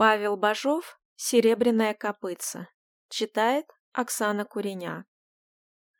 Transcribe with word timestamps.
Павел 0.00 0.38
Бажов 0.38 0.98
«Серебряная 1.16 1.92
копытца». 1.92 2.68
Читает 3.10 3.66
Оксана 3.92 4.46
Куреня. 4.46 5.04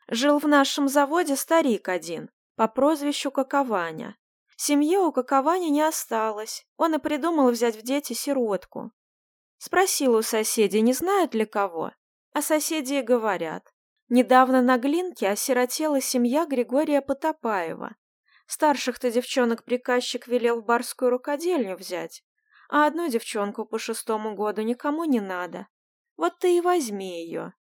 Жил 0.09 0.39
в 0.39 0.49
нашем 0.49 0.89
заводе 0.89 1.37
старик 1.37 1.87
один, 1.91 2.31
по 2.57 2.67
прозвищу 2.67 3.31
Какованя. 3.31 4.17
Семьи 4.57 4.97
у 4.97 5.13
Какованя 5.13 5.69
не 5.69 5.83
осталось, 5.83 6.65
он 6.79 6.95
и 6.95 6.99
придумал 6.99 7.51
взять 7.51 7.77
в 7.77 7.83
дети 7.83 8.15
сиротку. 8.15 8.91
Спросил 9.59 10.15
у 10.15 10.23
соседей, 10.23 10.81
не 10.81 10.95
знают 10.95 11.35
ли 11.35 11.45
кого, 11.45 11.93
а 12.33 12.41
соседи 12.41 12.95
и 12.95 13.03
говорят. 13.03 13.71
Недавно 14.09 14.63
на 14.63 14.79
Глинке 14.79 15.29
осиротела 15.29 16.01
семья 16.01 16.47
Григория 16.47 17.03
Потопаева. 17.03 17.97
Старших-то 18.47 19.11
девчонок 19.11 19.63
приказчик 19.63 20.27
велел 20.27 20.63
в 20.63 20.65
барскую 20.65 21.11
рукодельню 21.11 21.77
взять, 21.77 22.25
а 22.71 22.87
одну 22.87 23.09
девчонку 23.09 23.65
по 23.65 23.81
шестому 23.81 24.37
году 24.37 24.63
никому 24.63 25.05
не 25.05 25.21
надо. 25.21 25.67
Вот 26.17 26.39
ты 26.39 26.57
и 26.57 26.61
возьми 26.61 27.21
ее. 27.21 27.53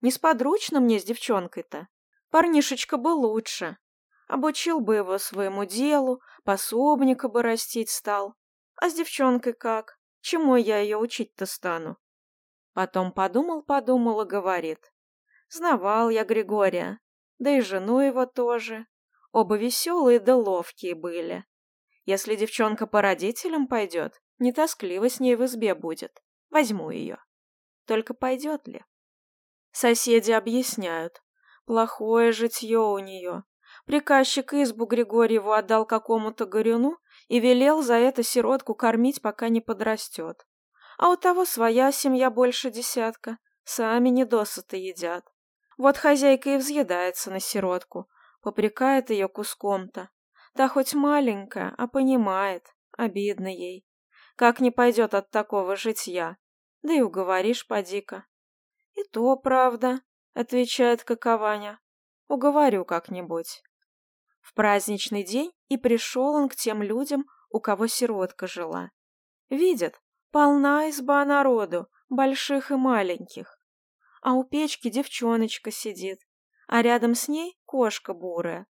Несподручно 0.00 0.80
мне 0.80 0.98
с 0.98 1.04
девчонкой-то. 1.04 1.86
Парнишечка 2.30 2.96
бы 2.96 3.08
лучше. 3.08 3.78
Обучил 4.26 4.80
бы 4.80 4.96
его 4.96 5.18
своему 5.18 5.64
делу, 5.64 6.20
пособника 6.44 7.28
бы 7.28 7.42
растить 7.42 7.88
стал. 7.88 8.34
А 8.74 8.90
с 8.90 8.94
девчонкой 8.94 9.52
как? 9.52 9.96
Чему 10.20 10.56
я 10.56 10.80
ее 10.80 10.96
учить-то 10.96 11.46
стану? 11.46 11.96
Потом 12.72 13.12
подумал-подумал 13.12 14.22
и 14.22 14.26
говорит. 14.26 14.92
Знавал 15.48 16.10
я 16.10 16.24
Григория, 16.24 16.98
да 17.38 17.56
и 17.56 17.60
жену 17.60 18.00
его 18.00 18.26
тоже. 18.26 18.86
Оба 19.30 19.56
веселые 19.56 20.18
да 20.18 20.34
ловкие 20.34 20.96
были. 20.96 21.46
Если 22.06 22.36
девчонка 22.36 22.86
по 22.86 23.02
родителям 23.02 23.66
пойдет, 23.66 24.22
не 24.38 24.52
тоскливо 24.52 25.10
с 25.10 25.18
ней 25.18 25.34
в 25.34 25.44
избе 25.44 25.74
будет. 25.74 26.22
Возьму 26.50 26.90
ее. 26.90 27.18
Только 27.84 28.14
пойдет 28.14 28.66
ли? 28.68 28.84
Соседи 29.72 30.30
объясняют. 30.30 31.20
Плохое 31.66 32.30
житье 32.30 32.78
у 32.78 32.98
нее. 32.98 33.42
Приказчик 33.86 34.54
избу 34.54 34.86
Григорьеву 34.86 35.50
отдал 35.50 35.84
какому-то 35.84 36.46
горюну 36.46 36.96
и 37.26 37.40
велел 37.40 37.82
за 37.82 37.94
это 37.94 38.22
сиротку 38.22 38.76
кормить, 38.76 39.20
пока 39.20 39.48
не 39.48 39.60
подрастет. 39.60 40.46
А 40.98 41.10
у 41.10 41.16
того 41.16 41.44
своя 41.44 41.90
семья 41.90 42.30
больше 42.30 42.70
десятка. 42.70 43.38
Сами 43.64 44.10
недосыто 44.10 44.76
едят. 44.76 45.24
Вот 45.76 45.96
хозяйка 45.96 46.50
и 46.50 46.56
взъедается 46.56 47.32
на 47.32 47.40
сиротку, 47.40 48.08
попрекает 48.42 49.10
ее 49.10 49.28
куском-то. 49.28 50.08
Та 50.56 50.68
хоть 50.68 50.94
маленькая, 50.94 51.74
а 51.76 51.86
понимает, 51.86 52.74
обидно 52.96 53.48
ей. 53.48 53.86
Как 54.36 54.58
не 54.58 54.70
пойдет 54.70 55.12
от 55.12 55.30
такого 55.30 55.76
житья? 55.76 56.38
Да 56.82 56.94
и 56.94 57.02
уговоришь 57.02 57.66
поди-ка. 57.66 58.24
И 58.94 59.02
то 59.04 59.36
правда, 59.36 60.00
отвечает 60.32 61.04
Какованя. 61.04 61.78
Уговорю 62.28 62.86
как-нибудь. 62.86 63.62
В 64.40 64.54
праздничный 64.54 65.24
день 65.24 65.52
и 65.68 65.76
пришел 65.76 66.34
он 66.34 66.48
к 66.48 66.56
тем 66.56 66.82
людям, 66.82 67.26
у 67.50 67.60
кого 67.60 67.86
сиротка 67.86 68.46
жила. 68.46 68.90
Видят, 69.50 70.00
полна 70.30 70.88
изба 70.88 71.22
народу, 71.26 71.88
больших 72.08 72.70
и 72.70 72.76
маленьких. 72.76 73.58
А 74.22 74.32
у 74.32 74.42
печки 74.42 74.88
девчоночка 74.88 75.70
сидит, 75.70 76.20
а 76.66 76.80
рядом 76.80 77.14
с 77.14 77.28
ней 77.28 77.58
кошка 77.66 78.14
бурая. 78.14 78.66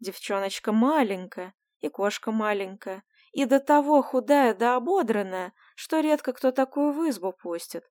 Девчоночка 0.00 0.72
маленькая, 0.72 1.54
и 1.80 1.88
кошка 1.88 2.32
маленькая, 2.32 3.04
и 3.32 3.44
до 3.44 3.60
того 3.60 4.02
худая 4.02 4.54
да 4.54 4.76
ободранная, 4.76 5.52
что 5.74 6.00
редко 6.00 6.32
кто 6.32 6.52
такую 6.52 6.92
в 6.92 7.08
избу 7.08 7.32
пустит. 7.32 7.84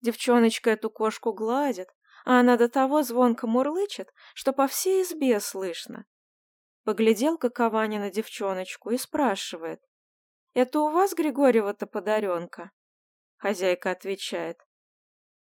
Девчоночка 0.00 0.70
эту 0.70 0.90
кошку 0.90 1.32
гладит, 1.32 1.88
а 2.24 2.40
она 2.40 2.56
до 2.56 2.68
того 2.68 3.02
звонко 3.02 3.46
мурлычет, 3.46 4.12
что 4.34 4.52
по 4.52 4.66
всей 4.66 5.02
избе 5.02 5.40
слышно. 5.40 6.04
Поглядел 6.84 7.38
Какованя 7.38 8.00
на 8.00 8.10
девчоночку 8.10 8.90
и 8.90 8.98
спрашивает. 8.98 9.80
«Это 10.54 10.80
у 10.80 10.90
вас 10.90 11.14
Григорьева-то 11.14 11.86
подаренка?» 11.86 12.72
Хозяйка 13.36 13.92
отвечает. 13.92 14.58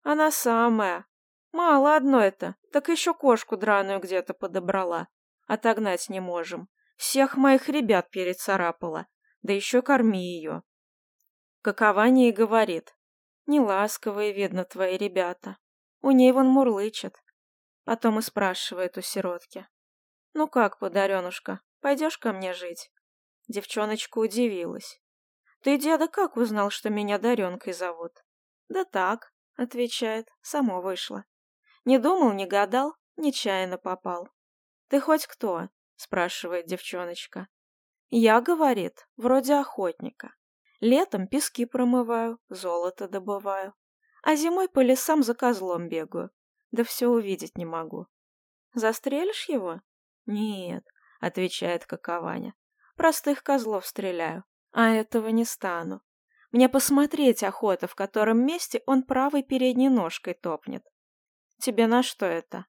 «Она 0.01 0.31
самая. 0.31 1.05
Мало 1.51 1.95
одно 1.95 2.19
это, 2.19 2.55
так 2.71 2.89
еще 2.89 3.13
кошку 3.13 3.55
драную 3.55 3.99
где-то 3.99 4.33
подобрала. 4.33 5.07
Отогнать 5.47 6.09
не 6.09 6.19
можем. 6.19 6.69
Всех 6.97 7.37
моих 7.37 7.69
ребят 7.69 8.11
перецарапала. 8.11 9.07
Да 9.41 9.53
еще 9.53 9.81
корми 9.81 10.35
ее. 10.35 10.63
Какование 11.61 12.31
говорит. 12.31 12.95
Неласковые, 13.45 14.33
видно, 14.33 14.65
твои 14.65 14.97
ребята. 14.97 15.57
У 16.01 16.11
ней 16.11 16.31
вон 16.31 16.47
мурлычет. 16.47 17.15
Потом 17.85 18.19
и 18.19 18.21
спрашивает 18.21 18.97
у 18.97 19.01
сиротки. 19.01 19.67
Ну 20.33 20.47
как, 20.47 20.79
подаренушка, 20.79 21.61
пойдешь 21.79 22.17
ко 22.17 22.33
мне 22.33 22.53
жить? 22.53 22.91
Девчоночка 23.47 24.19
удивилась. 24.19 25.01
Ты, 25.61 25.77
деда, 25.77 26.09
как 26.09 26.35
узнал, 26.35 26.69
что 26.69 26.89
меня 26.89 27.17
Даренкой 27.17 27.73
зовут? 27.73 28.11
Да 28.67 28.83
так, 28.83 29.33
отвечает, 29.55 30.27
само 30.41 30.81
вышло. 30.81 31.23
Не 31.85 31.97
думал, 31.99 32.33
не 32.33 32.45
гадал, 32.45 32.95
нечаянно 33.15 33.77
попал. 33.77 34.29
«Ты 34.87 34.99
хоть 34.99 35.27
кто?»— 35.27 35.69
спрашивает 35.95 36.65
девчоночка. 36.65 37.47
«Я,— 38.09 38.41
говорит,— 38.41 39.07
вроде 39.17 39.55
охотника. 39.55 40.33
Летом 40.79 41.27
пески 41.27 41.65
промываю, 41.65 42.39
золото 42.49 43.07
добываю, 43.07 43.73
а 44.21 44.35
зимой 44.35 44.69
по 44.69 44.79
лесам 44.79 45.23
за 45.23 45.33
козлом 45.33 45.89
бегаю, 45.89 46.29
да 46.71 46.83
все 46.83 47.07
увидеть 47.07 47.57
не 47.57 47.65
могу. 47.65 48.07
Застрелишь 48.73 49.49
его? 49.49 49.81
Нет,— 50.25 50.85
отвечает 51.19 51.85
Какованя. 51.85 52.53
Простых 52.95 53.43
козлов 53.43 53.85
стреляю, 53.85 54.43
а 54.71 54.89
этого 54.89 55.29
не 55.29 55.45
стану. 55.45 56.01
Мне 56.51 56.69
посмотреть 56.69 57.43
охота, 57.43 57.87
в 57.87 57.95
котором 57.95 58.45
месте 58.45 58.83
он 58.85 59.03
правой 59.03 59.43
передней 59.43 59.89
ножкой 59.89 60.33
топнет. 60.33 60.85
Тебе 61.59 61.87
на 61.87 62.03
что 62.03 62.25
это? 62.25 62.65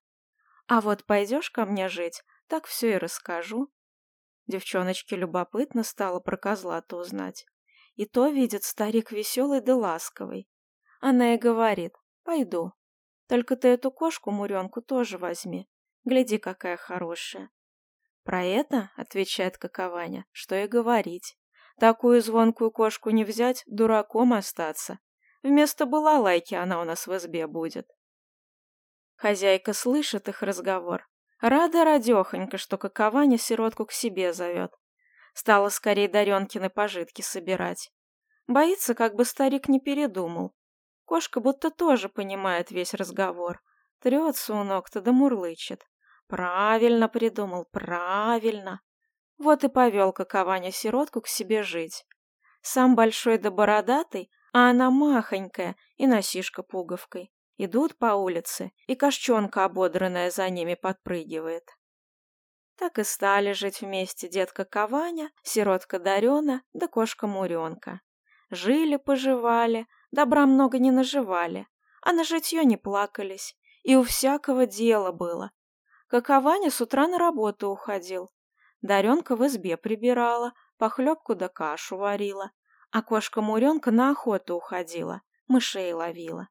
А 0.68 0.82
вот 0.82 1.04
пойдешь 1.04 1.50
ко 1.50 1.64
мне 1.64 1.88
жить, 1.88 2.22
так 2.46 2.66
все 2.66 2.92
и 2.92 2.98
расскажу. 2.98 3.72
Девчоночке 4.46 5.16
любопытно 5.16 5.82
стало 5.82 6.20
про 6.20 6.36
козла-то 6.36 6.96
узнать. 6.96 7.46
И 7.94 8.04
то 8.04 8.28
видит 8.28 8.64
старик 8.64 9.10
веселый 9.10 9.62
да 9.62 9.74
ласковый. 9.74 10.46
Она 11.00 11.34
и 11.34 11.38
говорит, 11.38 11.94
пойду. 12.22 12.72
Только 13.28 13.56
ты 13.56 13.68
эту 13.68 13.90
кошку-муренку 13.90 14.82
тоже 14.82 15.16
возьми. 15.16 15.68
Гляди, 16.04 16.38
какая 16.38 16.76
хорошая. 16.76 17.50
Про 18.22 18.44
это, 18.44 18.90
отвечает 18.96 19.56
Какованя, 19.56 20.26
что 20.32 20.54
и 20.54 20.66
говорить. 20.66 21.38
Такую 21.80 22.20
звонкую 22.20 22.70
кошку 22.70 23.08
не 23.10 23.24
взять, 23.24 23.62
дураком 23.66 24.34
остаться. 24.34 24.98
Вместо 25.42 25.86
балалайки 25.86 26.54
она 26.54 26.80
у 26.80 26.84
нас 26.84 27.06
в 27.06 27.16
избе 27.16 27.46
будет. 27.46 27.88
Хозяйка 29.18 29.72
слышит 29.72 30.28
их 30.28 30.42
разговор. 30.42 31.08
Рада 31.40 31.84
радехонька, 31.84 32.56
что 32.56 32.78
Какованя 32.78 33.36
сиротку 33.36 33.84
к 33.84 33.90
себе 33.90 34.32
зовет. 34.32 34.72
Стала 35.34 35.70
скорее 35.70 36.08
Даренкины 36.08 36.70
пожитки 36.70 37.20
собирать. 37.20 37.90
Боится, 38.46 38.94
как 38.94 39.16
бы 39.16 39.24
старик 39.24 39.68
не 39.68 39.80
передумал. 39.80 40.54
Кошка 41.04 41.40
будто 41.40 41.72
тоже 41.72 42.08
понимает 42.08 42.70
весь 42.70 42.94
разговор. 42.94 43.60
Трется 44.00 44.54
у 44.54 44.62
ног-то 44.62 45.00
да 45.00 45.10
мурлычет. 45.10 45.84
Правильно 46.28 47.08
придумал, 47.08 47.64
правильно. 47.64 48.82
Вот 49.36 49.64
и 49.64 49.68
повел 49.68 50.12
Какованя 50.12 50.70
сиротку 50.70 51.22
к 51.22 51.26
себе 51.26 51.64
жить. 51.64 52.06
Сам 52.62 52.94
большой 52.94 53.38
да 53.38 53.50
бородатый, 53.50 54.30
а 54.52 54.70
она 54.70 54.92
махонькая 54.92 55.74
и 55.96 56.06
носишка 56.06 56.62
пуговкой. 56.62 57.32
Идут 57.60 57.98
по 57.98 58.14
улице, 58.14 58.70
и 58.86 58.94
кошчонка 58.94 59.64
ободранная 59.64 60.30
за 60.30 60.48
ними 60.48 60.74
подпрыгивает. 60.74 61.68
Так 62.76 63.00
и 63.00 63.04
стали 63.04 63.50
жить 63.50 63.80
вместе 63.80 64.28
детка 64.28 64.64
Каваня, 64.64 65.32
сиротка 65.42 65.98
Дарена 65.98 66.62
да 66.72 66.86
кошка 66.86 67.26
Муренка. 67.26 68.00
Жили-поживали, 68.50 69.88
добра 70.12 70.46
много 70.46 70.78
не 70.78 70.92
наживали, 70.92 71.66
а 72.00 72.12
на 72.12 72.22
житье 72.22 72.64
не 72.64 72.76
плакались, 72.76 73.56
и 73.82 73.96
у 73.96 74.04
всякого 74.04 74.64
дела 74.64 75.10
было. 75.10 75.50
Какованя 76.06 76.70
с 76.70 76.80
утра 76.80 77.08
на 77.08 77.18
работу 77.18 77.70
уходил. 77.70 78.30
Даренка 78.82 79.34
в 79.34 79.44
избе 79.48 79.76
прибирала, 79.76 80.52
похлебку 80.76 81.34
да 81.34 81.48
кашу 81.48 81.96
варила, 81.96 82.52
а 82.92 83.02
кошка-муренка 83.02 83.90
на 83.90 84.12
охоту 84.12 84.54
уходила, 84.54 85.22
мышей 85.48 85.92
ловила. 85.92 86.48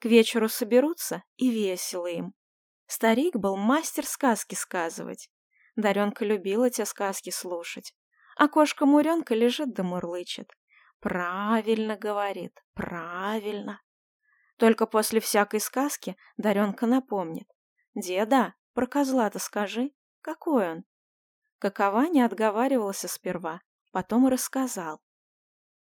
К 0.00 0.06
вечеру 0.06 0.48
соберутся, 0.48 1.22
и 1.36 1.50
весело 1.50 2.06
им. 2.06 2.32
Старик 2.86 3.36
был 3.36 3.56
мастер 3.56 4.06
сказки 4.06 4.54
сказывать. 4.54 5.30
Даренка 5.76 6.24
любила 6.24 6.70
те 6.70 6.86
сказки 6.86 7.30
слушать. 7.30 7.94
А 8.36 8.48
кошка-муренка 8.48 9.34
лежит 9.34 9.74
да 9.74 9.82
мурлычет. 9.82 10.50
Правильно 11.00 11.96
говорит, 11.96 12.64
правильно. 12.72 13.82
Только 14.56 14.86
после 14.86 15.20
всякой 15.20 15.60
сказки 15.60 16.16
Даренка 16.38 16.86
напомнит. 16.86 17.48
Деда, 17.94 18.54
про 18.72 18.86
козла-то 18.86 19.38
скажи, 19.38 19.90
какой 20.22 20.70
он? 20.70 20.84
Какова 21.58 22.06
не 22.06 22.22
отговаривался 22.22 23.06
сперва, 23.06 23.60
потом 23.90 24.28
рассказал. 24.28 25.02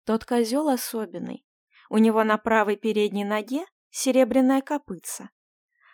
Тот 0.05 0.23
козел 0.23 0.69
особенный. 0.69 1.45
У 1.89 1.97
него 1.97 2.23
на 2.23 2.37
правой 2.37 2.77
передней 2.77 3.25
ноге 3.25 3.65
серебряная 3.95 4.61
копытца. 4.61 5.29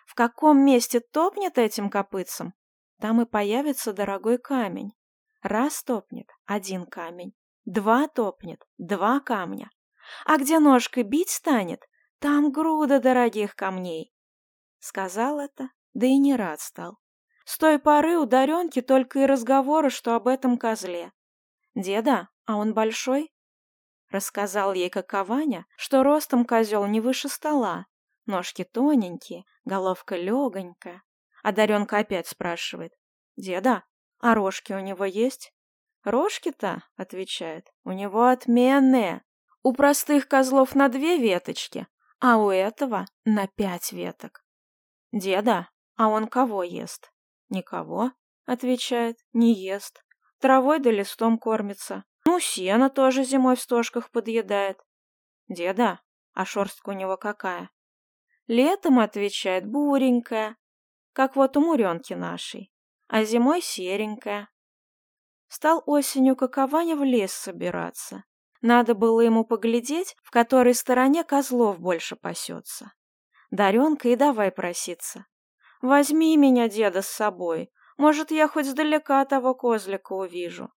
В 0.06 0.14
каком 0.14 0.58
месте 0.64 0.98
топнет 0.98 1.56
этим 1.56 1.88
копытцем, 1.88 2.52
там 3.00 3.22
и 3.22 3.26
появится 3.26 3.92
дорогой 3.92 4.38
камень. 4.38 4.92
Раз 5.40 5.82
топнет— 5.84 6.26
один 6.44 6.84
камень, 6.84 7.32
два 7.64 8.08
топнет— 8.08 8.60
два 8.78 9.20
камня. 9.20 9.70
А 10.26 10.36
где 10.38 10.58
ножкой 10.58 11.04
бить 11.04 11.30
станет, 11.30 11.80
там 12.18 12.50
груда 12.50 12.98
дорогих 12.98 13.54
камней. 13.54 14.12
Сказал 14.80 15.38
это, 15.38 15.70
да 15.94 16.06
и 16.06 16.18
не 16.18 16.34
рад 16.34 16.60
стал. 16.60 16.98
С 17.44 17.56
той 17.56 17.78
поры 17.78 18.18
у 18.18 18.26
Даренки 18.26 18.80
только 18.80 19.20
и 19.20 19.26
разговоры, 19.26 19.90
что 19.90 20.16
об 20.16 20.26
этом 20.26 20.58
козле. 20.58 21.12
«Деда, 21.74 22.28
а 22.46 22.56
он 22.56 22.74
большой?» 22.74 23.32
Рассказал 24.10 24.74
ей 24.74 24.90
Какованя, 24.90 25.66
что 25.76 26.02
ростом 26.02 26.44
козел 26.44 26.86
не 26.86 27.00
выше 27.00 27.28
стола, 27.28 27.86
ножки 28.26 28.64
тоненькие, 28.64 29.44
головка 29.64 30.16
легонькая. 30.16 31.02
А 31.42 31.52
Даренка 31.52 31.98
опять 31.98 32.26
спрашивает. 32.26 32.92
«Деда, 33.36 33.84
а 34.18 34.34
рожки 34.34 34.72
у 34.72 34.80
него 34.80 35.04
есть?» 35.04 35.52
«Рожки-то,— 36.04 36.82
отвечает,— 36.96 37.72
у 37.84 37.92
него 37.92 38.26
отменные. 38.26 39.22
У 39.62 39.72
простых 39.72 40.26
козлов 40.26 40.74
на 40.74 40.88
две 40.88 41.16
веточки, 41.16 41.86
а 42.18 42.38
у 42.38 42.50
этого 42.50 43.06
на 43.24 43.46
пять 43.46 43.92
веток». 43.92 44.44
«Деда, 45.12 45.68
а 45.96 46.08
он 46.08 46.26
кого 46.26 46.64
ест?» 46.64 47.12
«Никого»,— 47.48 48.12
отвечает,— 48.46 49.18
«не 49.32 49.54
ест. 49.54 50.04
Травой 50.40 50.80
да 50.80 50.90
листом 50.90 51.38
кормится. 51.38 52.04
Ну, 52.24 52.40
сено 52.40 52.90
тоже 52.90 53.22
зимой 53.22 53.54
в 53.54 53.60
стошках 53.60 54.10
подъедает». 54.10 54.80
«Деда, 55.48 56.00
а 56.32 56.44
шерстка 56.44 56.90
у 56.90 56.92
него 56.92 57.16
какая?» 57.16 57.70
«Летом,— 58.46 58.98
отвечает,— 59.00 59.66
буренькая, 59.70 60.56
как 61.12 61.36
вот 61.36 61.56
у 61.56 61.60
Муренки 61.60 62.14
нашей, 62.14 62.72
а 63.08 63.24
зимой 63.24 63.62
серенькая. 63.62 64.48
Стал 65.48 65.82
осенью 65.86 66.34
какованя 66.34 66.96
в 66.96 67.04
лес 67.04 67.32
собираться. 67.32 68.24
Надо 68.62 68.94
было 68.94 69.20
ему 69.20 69.44
поглядеть, 69.44 70.16
в 70.22 70.30
которой 70.30 70.74
стороне 70.74 71.24
козлов 71.24 71.78
больше 71.78 72.16
пасется. 72.16 72.92
Даренка 73.50 74.08
и 74.08 74.16
давай 74.16 74.50
проситься. 74.50 75.26
«Возьми 75.82 76.36
меня, 76.36 76.68
деда, 76.68 77.02
с 77.02 77.08
собой. 77.08 77.70
Может, 77.98 78.30
я 78.30 78.48
хоть 78.48 78.66
сдалека 78.66 79.24
того 79.24 79.54
козлика 79.54 80.12
увижу». 80.12 80.72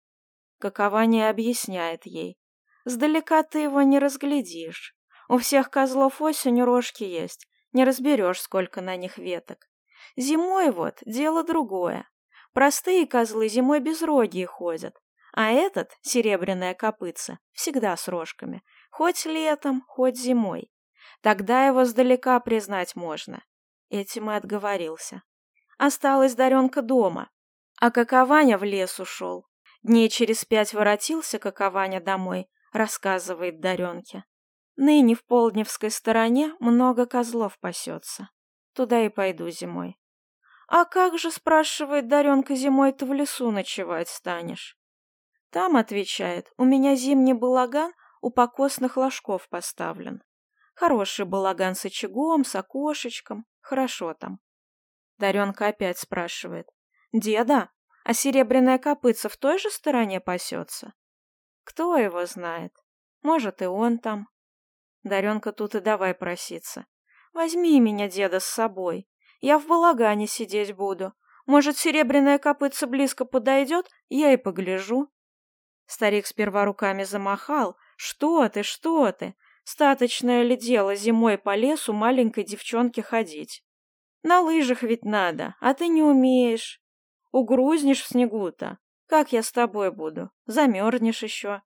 Какование 0.59 1.29
объясняет 1.29 2.05
ей. 2.05 2.39
«Сдалека 2.85 3.43
ты 3.43 3.59
его 3.59 3.81
не 3.81 3.99
разглядишь. 3.99 4.95
У 5.27 5.37
всех 5.37 5.69
козлов 5.69 6.21
осенью 6.21 6.65
рожки 6.65 7.03
есть. 7.03 7.47
Не 7.73 7.83
разберешь, 7.83 8.41
сколько 8.41 8.81
на 8.81 8.95
них 8.95 9.17
веток. 9.17 9.67
Зимой 10.15 10.71
вот 10.71 10.99
дело 11.05 11.43
другое. 11.43 12.07
Простые 12.53 13.07
козлы 13.07 13.49
зимой 13.49 13.79
безрогие 13.79 14.45
ходят, 14.45 14.95
а 15.33 15.51
этот, 15.51 15.91
серебряная 16.01 16.75
копытца, 16.75 17.39
всегда 17.51 17.97
с 17.97 18.07
рожками, 18.07 18.63
хоть 18.91 19.25
летом, 19.25 19.83
хоть 19.87 20.17
зимой. 20.17 20.71
Тогда 21.21 21.65
его 21.65 21.83
сдалека 21.85 22.39
признать 22.39 22.95
можно. 22.95 23.43
Этим 23.89 24.29
и 24.29 24.35
отговорился. 24.35 25.23
Осталась 25.79 26.35
Даренка 26.35 26.83
дома, 26.83 27.29
а 27.79 27.89
Какованя 27.89 28.57
в 28.57 28.63
лес 28.63 28.99
ушел. 28.99 29.47
Дней 29.81 30.09
через 30.09 30.45
пять 30.45 30.73
воротился 30.73 31.39
Какованя 31.39 31.99
домой, 31.99 32.47
рассказывает 32.71 33.59
Даренке. 33.59 34.23
Ныне 34.75 35.15
в 35.15 35.23
Полдневской 35.25 35.91
стороне 35.91 36.53
много 36.59 37.05
козлов 37.05 37.59
пасется. 37.59 38.29
Туда 38.73 39.05
и 39.05 39.09
пойду 39.09 39.49
зимой. 39.49 39.99
«А 40.67 40.85
как 40.85 41.19
же,— 41.19 41.29
спрашивает 41.31 42.07
Даренка,— 42.07 42.55
зимой 42.55 42.93
ты 42.93 43.05
в 43.05 43.13
лесу 43.13 43.51
ночевать 43.51 44.09
станешь?» 44.09 44.77
Там,— 45.51 45.75
отвечает,— 45.77 46.51
у 46.57 46.63
меня 46.63 46.95
зимний 46.95 47.33
балаган 47.33 47.93
у 48.21 48.31
покосных 48.31 48.97
ложков 48.97 49.47
поставлен. 49.49 50.23
Хороший 50.73 51.25
балаган 51.25 51.75
с 51.75 51.85
очагом, 51.85 52.43
с 52.43 52.55
окошечком, 52.55 53.45
хорошо 53.61 54.13
там. 54.13 54.39
Даренка 55.17 55.67
опять 55.67 55.99
спрашивает. 55.99 56.67
«Деда, 57.11 57.69
а 58.03 58.13
серебряная 58.13 58.79
копытца 58.79 59.29
в 59.29 59.37
той 59.37 59.59
же 59.59 59.69
стороне 59.69 60.19
пасется?» 60.19 60.93
«Кто 61.63 61.95
его 61.97 62.25
знает? 62.25 62.73
Может, 63.21 63.61
и 63.61 63.65
он 63.65 63.99
там». 63.99 64.27
Даренка 65.03 65.51
тут 65.51 65.75
и 65.75 65.79
давай 65.79 66.13
проситься. 66.13 66.85
«Возьми 67.33 67.79
меня, 67.79 68.07
деда, 68.07 68.39
с 68.39 68.45
собой. 68.45 69.07
Я 69.41 69.59
в 69.59 69.67
балагане 69.67 70.27
сидеть 70.27 70.75
буду. 70.75 71.13
Может, 71.45 71.77
серебряная 71.77 72.37
копытца 72.37 72.87
близко 72.87 73.25
подойдет, 73.25 73.89
я 74.09 74.31
и 74.33 74.37
погляжу. 74.37 75.09
Старик 75.85 76.25
сперва 76.25 76.65
руками 76.65 77.03
замахал. 77.03 77.75
Что 77.97 78.47
ты, 78.49 78.63
что 78.63 79.11
ты? 79.11 79.35
Статочное 79.63 80.43
ли 80.43 80.55
дело 80.55 80.95
зимой 80.95 81.37
по 81.37 81.55
лесу 81.55 81.93
маленькой 81.93 82.43
девчонке 82.43 83.01
ходить? 83.01 83.63
На 84.23 84.39
лыжах 84.39 84.83
ведь 84.83 85.03
надо, 85.03 85.55
а 85.59 85.73
ты 85.73 85.87
не 85.87 86.01
умеешь. 86.01 86.81
Угрузнешь 87.31 88.01
в 88.01 88.07
снегу-то. 88.07 88.77
Как 89.07 89.33
я 89.33 89.43
с 89.43 89.51
тобой 89.51 89.91
буду? 89.91 90.31
Замерзнешь 90.45 91.23
еще. 91.23 91.61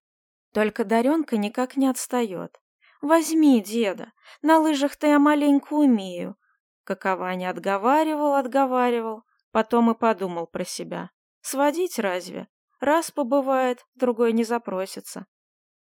Только 0.54 0.84
Даренка 0.84 1.38
никак 1.38 1.78
не 1.78 1.88
отстает. 1.88 2.60
Возьми, 3.02 3.62
деда, 3.62 4.12
на 4.42 4.60
лыжах-то 4.60 5.08
я 5.08 5.20
маленько 5.20 5.74
умею. 5.74 6.36
Какова 6.84 7.36
не 7.36 7.46
отговаривал, 7.46 8.36
отговаривал, 8.36 9.24
потом 9.52 9.92
и 9.92 9.96
подумал 9.96 10.48
про 10.48 10.66
себя. 10.66 11.12
Сводить 11.42 12.00
разве? 12.00 12.48
Раз 12.80 13.12
побывает, 13.12 13.86
другой 13.96 14.34
не 14.34 14.44
запросится. 14.44 15.26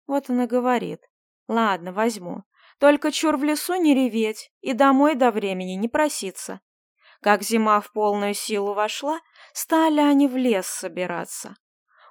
Вот 0.06 0.30
он 0.30 0.42
и 0.42 0.48
говорит. 0.48 1.02
Ладно, 1.48 1.92
возьму. 1.92 2.44
Только 2.80 3.12
чур 3.12 3.38
в 3.38 3.44
лесу 3.44 3.76
не 3.76 3.96
реветь 3.96 4.52
и 4.62 4.74
домой 4.74 5.16
до 5.16 5.32
времени 5.32 5.74
не 5.74 5.88
проситься. 5.88 6.62
Как 7.22 7.42
зима 7.42 7.82
в 7.82 7.92
полную 7.92 8.34
силу 8.34 8.74
вошла, 8.74 9.20
стали 9.54 10.00
они 10.00 10.28
в 10.28 10.38
лес 10.38 10.68
собираться. 10.68 11.56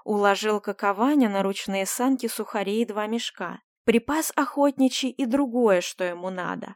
Уложил 0.04 0.60
Какованя 0.60 1.28
на 1.28 1.42
ручные 1.42 1.86
санки 1.86 2.26
сухари 2.26 2.82
и 2.82 2.84
два 2.84 3.06
мешка. 3.06 3.60
Припас 3.86 4.32
охотничий 4.34 5.10
и 5.10 5.26
другое, 5.26 5.80
что 5.80 6.02
ему 6.02 6.28
надо. 6.28 6.74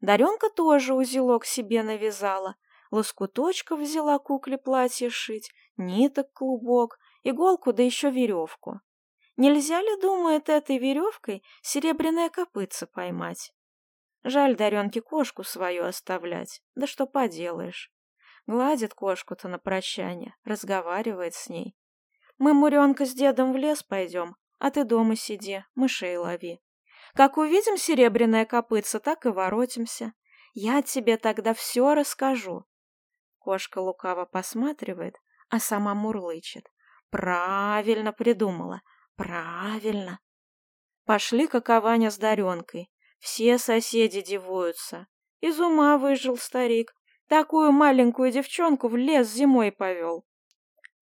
Даренка 0.00 0.50
тоже 0.50 0.92
узелок 0.92 1.44
себе 1.44 1.84
навязала, 1.84 2.56
лоскуточков 2.90 3.78
взяла 3.78 4.18
кукле 4.18 4.58
платье 4.58 5.08
шить, 5.08 5.52
ниток 5.76 6.32
клубок, 6.32 6.98
иголку 7.22 7.72
да 7.72 7.84
еще 7.84 8.10
веревку. 8.10 8.80
Нельзя 9.36 9.80
ли, 9.80 10.00
думает, 10.00 10.48
этой 10.48 10.78
веревкой 10.78 11.44
серебряное 11.62 12.28
копытце 12.28 12.88
поймать? 12.88 13.52
Жаль 14.24 14.56
Даренке 14.56 15.00
кошку 15.00 15.44
свою 15.44 15.84
оставлять, 15.84 16.60
да 16.74 16.88
что 16.88 17.06
поделаешь. 17.06 17.92
Гладит 18.48 18.94
кошку-то 18.94 19.46
на 19.46 19.60
прощание, 19.60 20.34
разговаривает 20.42 21.34
с 21.34 21.48
ней. 21.48 21.76
Мы, 22.36 22.52
Муренка, 22.52 23.06
с 23.06 23.14
дедом 23.14 23.52
в 23.52 23.56
лес 23.56 23.84
пойдем, 23.84 24.34
а 24.58 24.70
ты 24.70 24.84
дома 24.84 25.16
сиди, 25.16 25.64
мышей 25.74 26.16
лови. 26.16 26.60
Как 27.14 27.36
увидим 27.36 27.76
серебряное 27.76 28.44
копытце, 28.44 28.98
так 29.00 29.26
и 29.26 29.30
воротимся. 29.30 30.12
Я 30.52 30.82
тебе 30.82 31.16
тогда 31.16 31.54
все 31.54 31.94
расскажу. 31.94 32.64
Кошка 33.38 33.78
лукаво 33.78 34.24
посматривает, 34.24 35.16
а 35.48 35.58
сама 35.58 35.94
мурлычет. 35.94 36.66
Правильно 37.10 38.12
придумала, 38.12 38.82
правильно. 39.16 40.20
Пошли 41.04 41.46
какованя 41.46 42.10
с 42.10 42.18
Даренкой. 42.18 42.90
Все 43.18 43.58
соседи 43.58 44.20
дивуются. 44.20 45.06
Из 45.40 45.58
ума 45.58 45.96
выжил 45.98 46.36
старик. 46.36 46.94
Такую 47.28 47.72
маленькую 47.72 48.30
девчонку 48.30 48.88
в 48.88 48.96
лес 48.96 49.28
зимой 49.28 49.72
повел. 49.72 50.26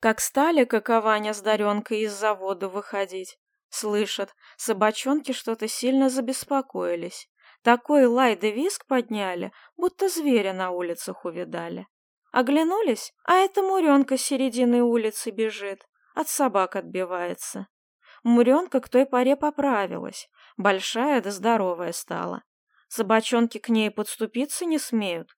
Как 0.01 0.21
стали 0.21 0.65
какованя 0.65 1.35
с 1.35 1.41
Даренкой 1.41 2.03
из 2.03 2.13
завода 2.13 2.69
выходить, 2.69 3.39
Слышат, 3.69 4.35
собачонки 4.57 5.33
что-то 5.33 5.69
сильно 5.69 6.09
забеспокоились. 6.09 7.29
Такой 7.63 8.07
лай 8.07 8.37
да 8.37 8.49
виск 8.49 8.87
подняли, 8.87 9.53
будто 9.77 10.09
зверя 10.09 10.53
на 10.53 10.71
улицах 10.71 11.25
увидали. 11.25 11.87
Оглянулись, 12.33 13.13
а 13.25 13.35
эта 13.37 13.63
Муренка 13.63 14.17
с 14.17 14.23
середины 14.23 14.83
улицы 14.83 15.31
бежит, 15.31 15.87
от 16.15 16.29
собак 16.29 16.77
отбивается. 16.77 17.67
Муренка 18.23 18.81
к 18.81 18.89
той 18.89 19.07
поре 19.07 19.37
поправилась, 19.37 20.29
Большая 20.57 21.21
да 21.21 21.31
здоровая 21.31 21.93
стала. 21.93 22.43
Собачонки 22.89 23.59
к 23.59 23.69
ней 23.69 23.91
подступиться 23.91 24.65
не 24.65 24.79
смеют. 24.79 25.37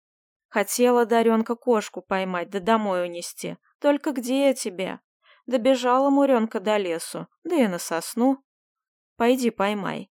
Хотела 0.49 1.07
Даренка 1.07 1.57
кошку 1.57 2.03
поймать 2.03 2.51
да 2.51 2.61
домой 2.61 3.05
унести. 3.05 3.57
Только 3.81 4.13
где 4.13 4.49
я 4.49 4.55
тебе? 4.55 5.01
Добежала 5.49 6.11
Муренка 6.11 6.61
до 6.61 6.77
лесу, 6.77 7.27
да 7.43 7.57
и 7.57 7.67
на 7.69 7.79
сосну. 7.79 8.45
Пойди 9.17 9.49
поймай. 9.49 10.13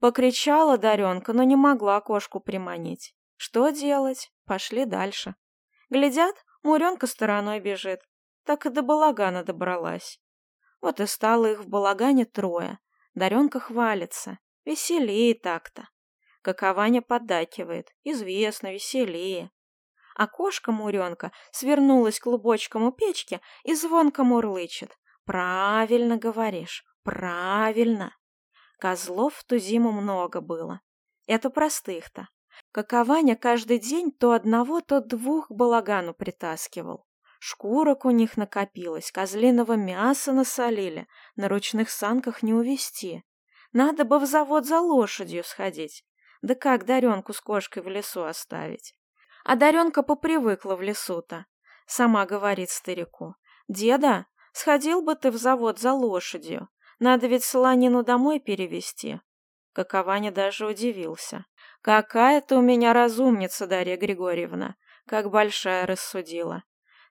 Покричала 0.00 0.78
Даренка, 0.78 1.34
но 1.34 1.42
не 1.42 1.54
могла 1.54 2.00
кошку 2.00 2.40
приманить. 2.40 3.14
Что 3.36 3.68
делать? 3.68 4.32
Пошли 4.46 4.86
дальше. 4.86 5.34
Глядят, 5.90 6.34
Муренка 6.62 7.06
стороной 7.06 7.60
бежит. 7.60 8.00
Так 8.44 8.64
и 8.64 8.70
до 8.70 8.80
балагана 8.80 9.44
добралась. 9.44 10.18
Вот 10.80 10.98
и 10.98 11.04
стало 11.04 11.52
их 11.52 11.60
в 11.60 11.68
балагане 11.68 12.24
трое. 12.24 12.78
Даренка 13.12 13.60
хвалится. 13.60 14.38
Веселее 14.64 15.34
так-то. 15.34 15.90
Какованя 16.40 17.02
поддакивает. 17.02 17.94
Известно, 18.02 18.72
веселее. 18.72 19.50
А 20.14 20.26
кошка-муренка 20.26 21.32
свернулась 21.50 22.20
клубочком 22.20 22.84
у 22.84 22.92
печки 22.92 23.40
и 23.64 23.74
звонко 23.74 24.24
мурлычет. 24.24 24.96
«Правильно 25.24 26.16
говоришь, 26.16 26.84
правильно!» 27.02 28.16
Козлов 28.78 29.34
в 29.34 29.44
ту 29.44 29.58
зиму 29.58 29.92
много 29.92 30.40
было. 30.40 30.80
Это 31.26 31.50
простых-то. 31.50 32.28
Какованя 32.70 33.36
каждый 33.36 33.78
день 33.78 34.12
то 34.12 34.32
одного, 34.32 34.80
то 34.80 35.00
двух 35.00 35.50
балагану 35.50 36.14
притаскивал. 36.14 37.06
Шкурок 37.40 38.04
у 38.04 38.10
них 38.10 38.36
накопилось, 38.36 39.10
козлиного 39.10 39.74
мяса 39.74 40.32
насолили, 40.32 41.06
на 41.36 41.48
ручных 41.48 41.90
санках 41.90 42.42
не 42.42 42.54
увести. 42.54 43.24
Надо 43.72 44.04
бы 44.04 44.18
в 44.18 44.26
завод 44.26 44.66
за 44.66 44.80
лошадью 44.80 45.44
сходить. 45.44 46.04
Да 46.42 46.54
как 46.54 46.84
Даренку 46.84 47.32
с 47.32 47.40
кошкой 47.40 47.82
в 47.82 47.88
лесу 47.88 48.24
оставить? 48.24 48.94
А 49.44 49.56
Даренка 49.56 50.02
попривыкла 50.02 50.74
в 50.74 50.82
лесу-то. 50.82 51.46
Сама 51.86 52.26
говорит 52.26 52.70
старику. 52.70 53.34
«Деда, 53.68 54.26
сходил 54.52 55.02
бы 55.02 55.14
ты 55.14 55.30
в 55.30 55.36
завод 55.36 55.78
за 55.78 55.92
лошадью. 55.92 56.68
Надо 56.98 57.26
ведь 57.26 57.44
солонину 57.44 58.02
домой 58.02 58.40
перевезти». 58.40 59.20
Какованя 59.72 60.32
даже 60.32 60.66
удивился. 60.66 61.44
«Какая 61.82 62.40
ты 62.40 62.56
у 62.56 62.62
меня 62.62 62.92
разумница, 62.92 63.66
Дарья 63.66 63.96
Григорьевна! 63.96 64.76
Как 65.06 65.30
большая 65.30 65.86
рассудила! 65.86 66.64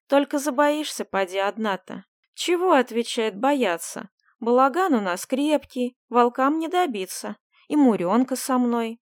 Только 0.08 0.40
забоишься, 0.40 1.06
поди 1.06 1.38
одна-то. 1.38 2.06
Чего, 2.34 2.74
отвечает, 2.74 3.38
бояться? 3.38 4.10
Балаган 4.40 4.94
у 4.96 5.02
нас 5.02 5.26
крепкий, 5.26 5.96
волкам 6.10 6.60
не 6.60 6.68
добиться. 6.68 7.38
И 7.68 7.76
Муренка 7.76 8.36
со 8.36 8.58
мной. 8.58 9.00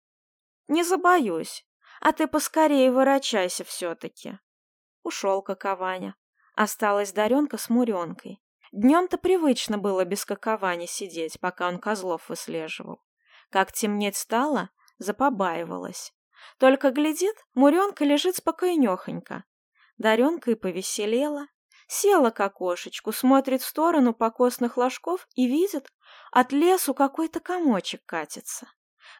Не 0.67 0.83
забоюсь. 0.83 1.65
А 2.01 2.11
ты 2.11 2.27
поскорее 2.27 2.91
ворочайся 2.91 3.63
все-таки. 3.63 4.39
Ушел 5.03 5.41
какованя. 5.41 6.15
Осталась 6.55 7.11
Даренка 7.11 7.57
с 7.57 7.69
Муренкой. 7.69 8.41
Днем-то 8.71 9.17
привычно 9.17 9.77
было 9.77 10.05
без 10.05 10.25
каковани 10.25 10.85
сидеть, 10.85 11.39
пока 11.39 11.67
он 11.67 11.79
козлов 11.79 12.29
выслеживал. 12.29 13.01
Как 13.49 13.71
темнеть 13.71 14.15
стало, 14.15 14.69
запобаивалась. 14.99 16.13
Только 16.57 16.91
глядит, 16.91 17.35
Муренка 17.53 18.05
лежит 18.05 18.35
спокойнехонько, 18.35 19.43
Даренка 19.97 20.51
и 20.51 20.55
повеселела. 20.55 21.47
Села 21.87 22.29
к 22.29 22.39
окошечку, 22.39 23.11
смотрит 23.11 23.63
в 23.63 23.65
сторону 23.65 24.13
покосных 24.13 24.77
ложков 24.77 25.27
и 25.33 25.47
видит, 25.47 25.91
от 26.31 26.51
лесу 26.51 26.93
какой-то 26.93 27.39
комочек 27.39 28.05
катится. 28.05 28.67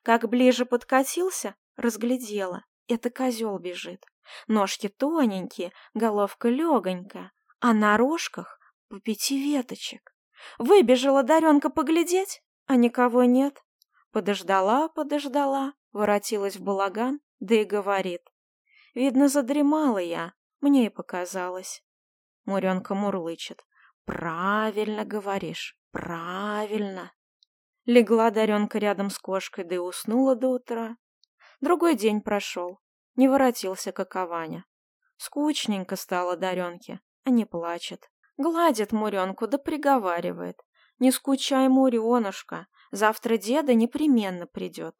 Как 0.03 0.29
ближе 0.29 0.65
подкатился, 0.65 1.55
разглядела. 1.79 2.65
Это 2.87 3.09
козел 3.09 3.57
бежит. 3.57 4.05
Ножки 4.47 4.89
тоненькие, 4.89 5.71
головка 5.93 6.49
легонькая, 6.49 7.31
а 7.59 7.73
на 7.73 7.97
рожках 7.97 8.59
по 8.89 8.99
пяти 8.99 9.39
веточек. 9.39 10.13
Выбежала 10.57 11.23
Даренка 11.23 11.69
поглядеть, 11.69 12.41
а 12.65 12.75
никого 12.75 13.23
нет. 13.23 13.63
Подождала, 14.11 14.89
подождала, 14.89 15.73
воротилась 15.91 16.57
в 16.57 16.63
балаган, 16.63 17.19
да 17.39 17.55
и 17.55 17.63
говорит. 17.63 18.21
Видно, 18.93 19.29
задремала 19.29 19.99
я, 19.99 20.33
мне 20.61 20.87
и 20.87 20.89
показалось. 20.89 21.83
Муренка 22.45 22.95
мурлычет. 22.95 23.63
Правильно 24.05 25.05
говоришь, 25.05 25.77
правильно. 25.91 27.11
Легла 27.85 28.31
Даренка 28.31 28.79
рядом 28.79 29.09
с 29.09 29.19
кошкой, 29.19 29.63
да 29.63 29.75
и 29.75 29.77
уснула 29.77 30.35
до 30.35 30.49
утра. 30.49 30.97
Другой 31.61 31.95
день 31.95 32.21
прошел. 32.21 32.79
Не 33.15 33.27
воротился 33.27 33.91
какованя. 33.91 34.65
Скучненько 35.17 35.95
стало 35.95 36.37
Даренке, 36.37 37.01
а 37.25 37.29
не 37.29 37.45
плачет. 37.45 38.09
Гладит 38.37 38.93
Муренку, 38.93 39.47
да 39.47 39.57
приговаривает. 39.57 40.61
Не 40.99 41.11
скучай, 41.11 41.67
Муренушка, 41.67 42.67
завтра 42.91 43.37
деда 43.37 43.73
непременно 43.73 44.47
придет. 44.47 44.95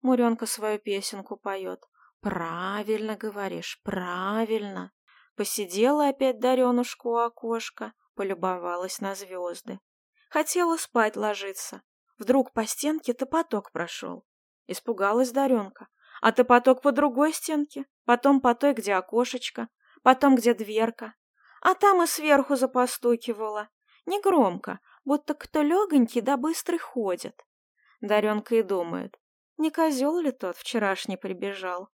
Муренка 0.00 0.46
свою 0.46 0.78
песенку 0.78 1.36
поет. 1.36 1.84
«Правильно 2.20 3.16
говоришь, 3.16 3.80
правильно!» 3.82 4.92
Посидела 5.34 6.08
опять 6.08 6.38
Даренушка 6.38 7.06
у 7.06 7.16
окошка, 7.16 7.94
полюбовалась 8.14 9.00
на 9.00 9.14
звезды. 9.14 9.80
Хотела 10.30 10.76
спать 10.76 11.16
ложиться. 11.16 11.82
Вдруг 12.18 12.52
по 12.52 12.64
стенке 12.64 13.12
топоток 13.12 13.72
прошел. 13.72 14.24
Испугалась 14.66 15.32
Даренка. 15.32 15.88
А 16.20 16.32
топоток 16.32 16.82
по 16.82 16.92
другой 16.92 17.32
стенке, 17.32 17.86
потом 18.04 18.40
по 18.40 18.54
той, 18.54 18.74
где 18.74 18.94
окошечко, 18.94 19.68
потом 20.02 20.36
где 20.36 20.54
дверка. 20.54 21.14
А 21.60 21.74
там 21.74 22.02
и 22.02 22.06
сверху 22.06 22.56
запостукивала. 22.56 23.68
Негромко, 24.06 24.80
будто 25.04 25.34
кто 25.34 25.62
легонький 25.62 26.20
да 26.20 26.36
быстрый 26.36 26.78
ходит. 26.78 27.44
Даренка 28.00 28.56
и 28.56 28.62
думает, 28.62 29.18
не 29.56 29.70
козел 29.70 30.18
ли 30.18 30.32
тот 30.32 30.56
вчерашний 30.56 31.16
прибежал? 31.16 31.88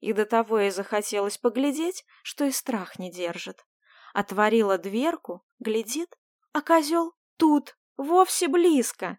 и 0.00 0.12
до 0.12 0.26
того 0.26 0.60
и 0.60 0.70
захотелось 0.70 1.38
поглядеть, 1.38 2.04
что 2.22 2.44
и 2.44 2.50
страх 2.50 2.98
не 2.98 3.10
держит. 3.10 3.64
Отворила 4.14 4.78
дверку, 4.78 5.44
глядит, 5.58 6.16
а 6.52 6.62
козел 6.62 7.14
тут, 7.36 7.76
вовсе 7.96 8.48
близко. 8.48 9.18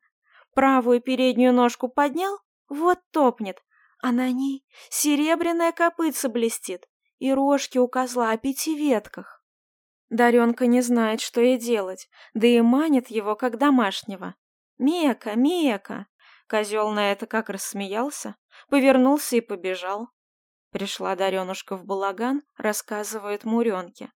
Правую 0.53 1.01
переднюю 1.01 1.53
ножку 1.53 1.89
поднял, 1.89 2.39
вот 2.69 2.99
топнет, 3.11 3.61
а 4.01 4.11
на 4.11 4.31
ней 4.31 4.65
серебряная 4.89 5.71
копытца 5.71 6.29
блестит, 6.29 6.87
и 7.17 7.33
рожки 7.33 7.77
у 7.77 7.87
козла 7.87 8.31
о 8.31 8.37
пяти 8.37 8.77
ветках. 8.77 9.43
Даренка 10.09 10.65
не 10.65 10.81
знает, 10.81 11.21
что 11.21 11.41
ей 11.41 11.57
делать, 11.57 12.09
да 12.33 12.47
и 12.47 12.61
манит 12.61 13.09
его, 13.09 13.35
как 13.35 13.57
домашнего. 13.57 14.35
«Мека, 14.77 15.35
Мека!» 15.35 16.07
Козел 16.47 16.89
на 16.89 17.11
это 17.11 17.27
как 17.27 17.49
рассмеялся, 17.49 18.35
повернулся 18.69 19.35
и 19.35 19.41
побежал. 19.41 20.09
Пришла 20.71 21.15
Даренушка 21.15 21.75
в 21.75 21.85
балаган, 21.85 22.41
рассказывает 22.57 23.43
Муренке. 23.43 24.11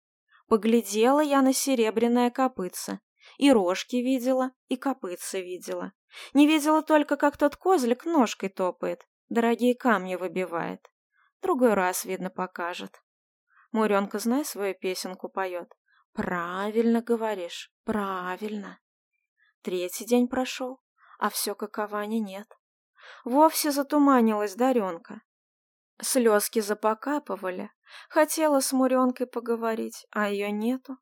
Поглядела 0.48 1.20
я 1.20 1.42
на 1.42 1.54
серебряное 1.54 2.30
копытце. 2.30 3.00
И 3.38 3.52
рожки 3.52 3.98
видела, 3.98 4.52
и 4.68 4.78
копытце 4.78 5.42
видела. 5.42 5.92
Не 6.34 6.48
видела 6.48 6.82
только, 6.82 7.18
как 7.18 7.38
тот 7.38 7.56
козлик 7.56 8.06
ножкой 8.06 8.50
топает, 8.50 9.08
дорогие 9.30 9.76
камни 9.76 10.16
выбивает. 10.16 10.90
Другой 11.42 11.74
раз, 11.74 12.06
видно, 12.06 12.30
покажет. 12.30 13.02
Муренка, 13.72 14.20
знай, 14.20 14.46
свою 14.46 14.76
песенку 14.76 15.30
поет. 15.30 15.74
Правильно 16.14 17.02
говоришь, 17.02 17.72
правильно. 17.84 18.80
Третий 19.62 20.06
день 20.06 20.28
прошел, 20.28 20.82
а 21.20 21.30
все 21.30 21.56
каковани 21.56 22.20
нет. 22.20 22.48
Вовсе 23.24 23.72
затуманилась 23.72 24.56
Даренка. 24.56 25.22
Слезки 26.02 26.60
запокапывали. 26.60 27.72
Хотела 28.10 28.60
с 28.60 28.72
Муренкой 28.74 29.28
поговорить, 29.28 30.08
а 30.12 30.30
ее 30.30 30.52
нету. 30.52 30.98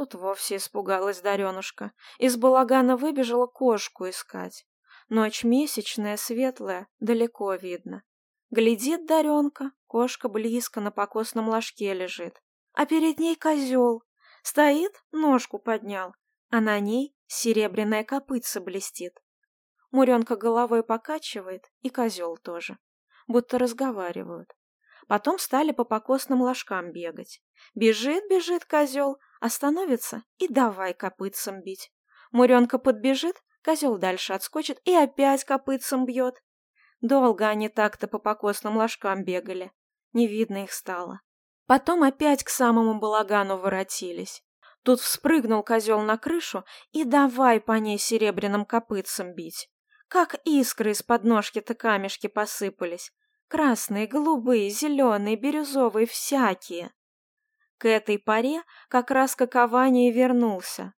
Тут 0.00 0.14
вовсе 0.14 0.56
испугалась 0.56 1.20
Даренушка. 1.20 1.92
Из 2.16 2.38
балагана 2.38 2.96
выбежала 2.96 3.46
кошку 3.46 4.08
искать. 4.08 4.66
Ночь 5.10 5.44
месячная, 5.44 6.16
светлая, 6.16 6.88
далеко 7.00 7.52
видно. 7.52 8.02
Глядит 8.50 9.04
Даренка, 9.04 9.72
кошка 9.86 10.30
близко 10.30 10.80
на 10.80 10.90
покосном 10.90 11.50
ложке 11.50 11.92
лежит. 11.92 12.40
А 12.72 12.86
перед 12.86 13.18
ней 13.18 13.36
козел. 13.36 14.02
Стоит, 14.42 15.04
ножку 15.12 15.58
поднял, 15.58 16.14
а 16.48 16.62
на 16.62 16.80
ней 16.80 17.14
серебряная 17.26 18.02
копытца 18.02 18.62
блестит. 18.62 19.20
Муренка 19.90 20.36
головой 20.36 20.82
покачивает, 20.82 21.70
и 21.82 21.90
козел 21.90 22.38
тоже 22.38 22.78
будто 23.28 23.58
разговаривают. 23.58 24.50
Потом 25.08 25.38
стали 25.38 25.72
по 25.72 25.84
покосным 25.84 26.40
ложкам 26.40 26.90
бегать. 26.90 27.42
Бежит, 27.74 28.24
бежит 28.30 28.64
козел, 28.64 29.18
остановится 29.40 30.22
и 30.38 30.46
давай 30.46 30.94
копытцем 30.94 31.62
бить. 31.62 31.92
Муренка 32.30 32.78
подбежит, 32.78 33.36
Козел 33.62 33.98
дальше 33.98 34.32
отскочит 34.32 34.80
и 34.84 34.94
опять 34.94 35.44
копытцем 35.44 36.06
бьет. 36.06 36.42
Долго 37.00 37.46
они 37.48 37.68
так-то 37.68 38.08
по 38.08 38.18
покосным 38.18 38.76
ложкам 38.76 39.24
бегали. 39.24 39.72
Не 40.12 40.26
видно 40.26 40.64
их 40.64 40.72
стало. 40.72 41.20
Потом 41.66 42.02
опять 42.02 42.42
к 42.42 42.48
самому 42.48 42.98
балагану 42.98 43.58
воротились. 43.58 44.42
Тут 44.82 45.00
вспрыгнул 45.00 45.62
козел 45.62 46.00
на 46.00 46.16
крышу 46.16 46.64
и 46.90 47.04
давай 47.04 47.60
по 47.60 47.72
ней 47.72 47.98
серебряным 47.98 48.64
копытцем 48.64 49.34
бить. 49.34 49.70
Как 50.08 50.36
искры 50.44 50.92
из 50.92 51.02
подножки-то 51.02 51.74
камешки 51.74 52.26
посыпались. 52.26 53.12
Красные, 53.48 54.06
голубые, 54.06 54.70
зеленые, 54.70 55.36
бирюзовые, 55.36 56.06
всякие. 56.06 56.92
К 57.80 57.86
этой 57.88 58.18
паре 58.18 58.62
как 58.90 59.10
раз 59.10 59.34
какование 59.34 60.12
вернулся. 60.12 60.92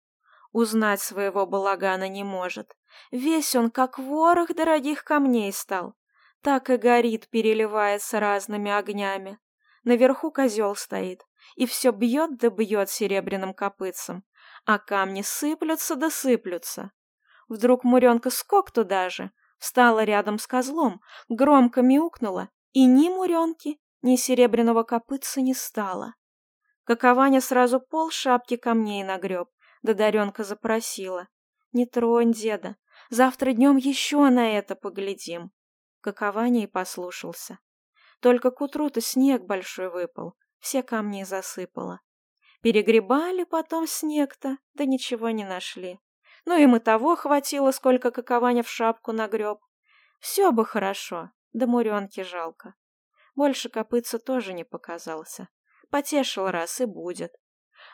Узнать 0.51 0.99
своего 0.99 1.45
балагана 1.45 2.09
не 2.09 2.23
может. 2.23 2.75
Весь 3.11 3.55
он 3.55 3.69
как 3.69 3.99
ворох 3.99 4.55
дорогих 4.55 5.03
камней 5.03 5.53
стал. 5.53 5.93
Так 6.41 6.71
и 6.71 6.77
горит, 6.77 7.29
переливается 7.29 8.19
разными 8.19 8.71
огнями. 8.71 9.37
Наверху 9.83 10.31
козел 10.31 10.75
стоит, 10.75 11.23
и 11.55 11.67
все 11.67 11.91
бьет 11.91 12.37
да 12.37 12.49
бьет 12.49 12.89
серебряным 12.89 13.53
копытцем, 13.53 14.23
а 14.65 14.79
камни 14.79 15.21
сыплются 15.21 15.95
да 15.95 16.09
сыплются. 16.09 16.91
Вдруг 17.47 17.83
Муренка 17.83 18.31
скок 18.31 18.71
туда 18.71 19.11
же, 19.11 19.29
встала 19.59 20.03
рядом 20.03 20.39
с 20.39 20.47
козлом, 20.47 20.99
громко 21.29 21.83
мяукнула, 21.83 22.49
и 22.71 22.87
ни 22.87 23.07
Муренки, 23.09 23.79
ни 24.01 24.15
серебряного 24.15 24.81
копытца 24.81 25.41
не 25.41 25.53
стало. 25.53 26.15
Какованя 26.91 27.39
сразу 27.39 27.79
пол 27.79 28.11
шапки 28.11 28.57
камней 28.57 29.01
нагреб, 29.05 29.47
да 29.81 29.93
Даренка 29.93 30.43
запросила. 30.43 31.29
«Не 31.71 31.85
тронь 31.85 32.33
деда, 32.33 32.75
завтра 33.09 33.53
днем 33.53 33.77
еще 33.77 34.29
на 34.29 34.57
это 34.57 34.75
поглядим». 34.75 35.51
Какованя 36.01 36.63
и 36.63 36.67
послушался. 36.67 37.59
Только 38.19 38.51
к 38.51 38.59
утру-то 38.59 38.99
снег 38.99 39.43
большой 39.43 39.89
выпал, 39.89 40.35
все 40.59 40.83
камни 40.83 41.23
засыпало. 41.23 42.01
Перегребали 42.61 43.45
потом 43.45 43.87
снег-то, 43.87 44.57
да 44.73 44.83
ничего 44.83 45.29
не 45.29 45.45
нашли. 45.45 45.97
Ну 46.43 46.57
им 46.57 46.75
и 46.75 46.79
того 46.79 47.15
хватило, 47.15 47.71
сколько 47.71 48.11
какованя 48.11 48.63
в 48.63 48.69
шапку 48.69 49.13
нагреб. 49.13 49.59
Все 50.19 50.51
бы 50.51 50.65
хорошо, 50.65 51.31
да 51.53 51.67
муренки 51.67 52.21
жалко. 52.21 52.75
Больше 53.33 53.69
копытца 53.69 54.19
тоже 54.19 54.51
не 54.51 54.65
показался. 54.65 55.47
Потешил 55.91 56.47
раз 56.49 56.81
и 56.81 56.85
будет. 56.85 57.35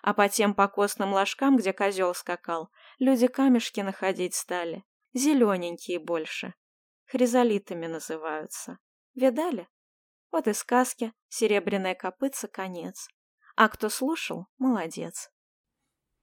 А 0.01 0.13
по 0.13 0.29
тем 0.29 0.53
покосным 0.53 1.13
ложкам, 1.13 1.57
где 1.57 1.73
козел 1.73 2.13
скакал, 2.13 2.69
люди 2.99 3.27
камешки 3.27 3.81
находить 3.81 4.35
стали. 4.35 4.85
Зелененькие 5.13 5.99
больше. 5.99 6.53
Хризолитами 7.05 7.87
называются. 7.87 8.77
Видали? 9.15 9.67
Вот 10.31 10.47
и 10.47 10.53
сказки 10.53 11.13
«Серебряная 11.29 11.95
копытца» 11.95 12.47
конец. 12.47 13.07
А 13.55 13.69
кто 13.69 13.89
слушал, 13.89 14.45
молодец. 14.57 15.31